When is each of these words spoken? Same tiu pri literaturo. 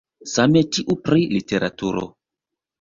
Same 0.35 0.63
tiu 0.77 0.97
pri 1.09 1.29
literaturo. 1.35 2.07